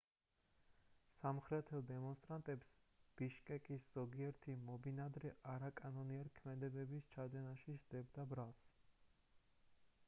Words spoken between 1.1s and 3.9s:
სამხრეთელ დემონსტრანტებს ბიშკეკის